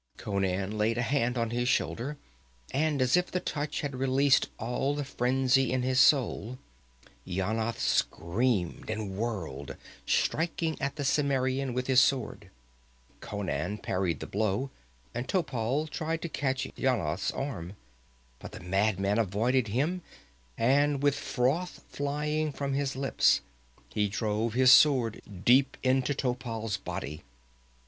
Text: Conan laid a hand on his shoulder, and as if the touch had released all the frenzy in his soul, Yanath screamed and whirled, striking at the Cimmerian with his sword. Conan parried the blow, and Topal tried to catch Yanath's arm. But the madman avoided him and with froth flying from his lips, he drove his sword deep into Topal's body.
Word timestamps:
Conan 0.17 0.75
laid 0.79 0.97
a 0.97 1.03
hand 1.03 1.37
on 1.37 1.51
his 1.51 1.69
shoulder, 1.69 2.17
and 2.71 3.03
as 3.03 3.15
if 3.15 3.29
the 3.29 3.39
touch 3.39 3.81
had 3.81 3.93
released 3.95 4.49
all 4.57 4.95
the 4.95 5.05
frenzy 5.05 5.71
in 5.71 5.83
his 5.83 5.99
soul, 5.99 6.57
Yanath 7.23 7.79
screamed 7.79 8.89
and 8.89 9.15
whirled, 9.15 9.75
striking 10.07 10.75
at 10.81 10.95
the 10.95 11.03
Cimmerian 11.05 11.71
with 11.75 11.85
his 11.85 11.99
sword. 12.01 12.49
Conan 13.19 13.77
parried 13.77 14.21
the 14.21 14.25
blow, 14.25 14.71
and 15.13 15.29
Topal 15.29 15.85
tried 15.85 16.23
to 16.23 16.29
catch 16.29 16.65
Yanath's 16.75 17.29
arm. 17.29 17.73
But 18.39 18.53
the 18.53 18.59
madman 18.59 19.19
avoided 19.19 19.67
him 19.67 20.01
and 20.57 21.03
with 21.03 21.13
froth 21.13 21.83
flying 21.89 22.51
from 22.51 22.73
his 22.73 22.95
lips, 22.95 23.41
he 23.93 24.07
drove 24.09 24.55
his 24.55 24.71
sword 24.71 25.21
deep 25.45 25.77
into 25.83 26.15
Topal's 26.15 26.77
body. 26.77 27.21